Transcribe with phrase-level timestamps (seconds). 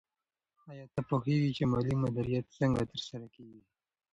[0.69, 3.61] آیا ته پوهېږې چې مالي مدیریت څنګه ترسره کېږي؟